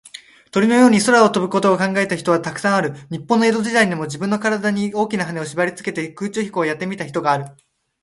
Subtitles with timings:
[0.49, 2.93] 鳥のように空を飛ぶことを考えた人は、たくさんある。
[3.11, 7.45] 日本の江戸時代にも、じぶんのからだに、大きなはねをしばりつけて、空中飛行をやってみた人がある。